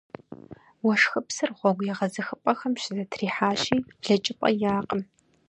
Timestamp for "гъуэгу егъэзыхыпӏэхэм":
1.57-2.73